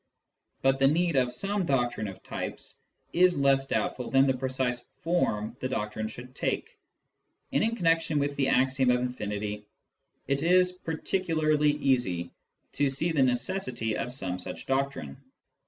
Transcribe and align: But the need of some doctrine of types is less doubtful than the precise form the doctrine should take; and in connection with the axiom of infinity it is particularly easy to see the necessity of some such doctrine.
But 0.63 0.79
the 0.79 0.87
need 0.87 1.15
of 1.15 1.31
some 1.31 1.63
doctrine 1.67 2.07
of 2.07 2.23
types 2.23 2.77
is 3.13 3.37
less 3.39 3.67
doubtful 3.67 4.09
than 4.09 4.25
the 4.25 4.33
precise 4.33 4.87
form 5.03 5.55
the 5.59 5.69
doctrine 5.69 6.07
should 6.07 6.33
take; 6.33 6.75
and 7.53 7.63
in 7.63 7.75
connection 7.75 8.17
with 8.17 8.35
the 8.35 8.47
axiom 8.47 8.89
of 8.89 8.99
infinity 8.99 9.67
it 10.27 10.41
is 10.41 10.71
particularly 10.71 11.69
easy 11.73 12.31
to 12.71 12.89
see 12.89 13.11
the 13.11 13.21
necessity 13.21 13.95
of 13.95 14.11
some 14.11 14.39
such 14.39 14.65
doctrine. 14.65 15.17